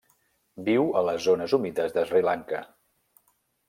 [0.69, 2.67] Viu a les zones humides de Sri Lanka.